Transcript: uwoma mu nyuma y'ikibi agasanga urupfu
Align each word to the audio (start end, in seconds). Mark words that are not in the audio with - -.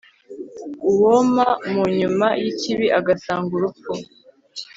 uwoma 0.89 1.45
mu 1.71 1.83
nyuma 1.99 2.27
y'ikibi 2.43 2.87
agasanga 2.99 3.51
urupfu 3.57 3.93